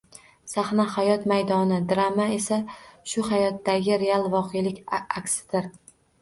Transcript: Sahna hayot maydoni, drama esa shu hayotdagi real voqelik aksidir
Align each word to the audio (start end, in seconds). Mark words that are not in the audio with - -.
Sahna 0.51 0.85
hayot 0.93 1.27
maydoni, 1.31 1.77
drama 1.91 2.25
esa 2.37 2.57
shu 3.11 3.27
hayotdagi 3.27 3.99
real 4.05 4.27
voqelik 4.37 4.81
aksidir 5.03 5.71